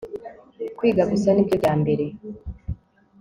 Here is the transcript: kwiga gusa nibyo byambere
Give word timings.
kwiga 0.77 1.03
gusa 1.11 1.29
nibyo 1.31 1.55
byambere 1.61 2.05